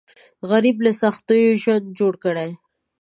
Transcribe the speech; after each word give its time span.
غریب 0.49 0.77
له 0.85 0.91
سختیو 1.01 1.59
ژوند 1.61 1.85
جوړ 1.99 2.13
کړی 2.23 2.51